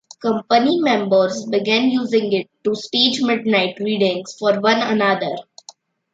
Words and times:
Company 0.19 0.79
members 0.79 1.45
began 1.45 1.89
using 1.89 2.33
it 2.33 2.49
to 2.63 2.73
stage 2.73 3.21
"midnight" 3.21 3.77
readings 3.79 4.33
for 4.39 4.59
one 4.59 4.81
another. 4.81 5.35